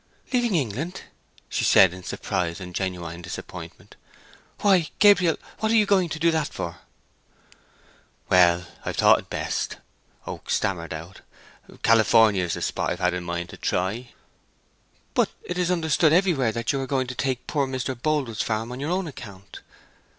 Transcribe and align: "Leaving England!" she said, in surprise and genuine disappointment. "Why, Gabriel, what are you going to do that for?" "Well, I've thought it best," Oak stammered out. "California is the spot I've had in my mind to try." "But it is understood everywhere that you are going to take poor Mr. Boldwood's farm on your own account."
"Leaving 0.33 0.55
England!" 0.55 1.03
she 1.47 1.63
said, 1.63 1.93
in 1.93 2.01
surprise 2.01 2.59
and 2.59 2.73
genuine 2.73 3.21
disappointment. 3.21 3.95
"Why, 4.61 4.89
Gabriel, 4.97 5.37
what 5.59 5.71
are 5.71 5.75
you 5.75 5.85
going 5.85 6.09
to 6.09 6.17
do 6.17 6.31
that 6.31 6.47
for?" 6.47 6.79
"Well, 8.27 8.65
I've 8.83 8.95
thought 8.97 9.19
it 9.19 9.29
best," 9.29 9.77
Oak 10.25 10.49
stammered 10.49 10.91
out. 10.91 11.21
"California 11.83 12.43
is 12.43 12.55
the 12.55 12.63
spot 12.63 12.89
I've 12.89 12.99
had 12.99 13.13
in 13.13 13.23
my 13.23 13.33
mind 13.35 13.49
to 13.49 13.57
try." 13.57 14.09
"But 15.13 15.29
it 15.43 15.59
is 15.59 15.69
understood 15.69 16.11
everywhere 16.13 16.51
that 16.51 16.73
you 16.73 16.81
are 16.81 16.87
going 16.87 17.05
to 17.05 17.13
take 17.13 17.45
poor 17.45 17.67
Mr. 17.67 17.93
Boldwood's 17.93 18.41
farm 18.41 18.71
on 18.71 18.79
your 18.79 18.89
own 18.89 19.05
account." 19.05 19.61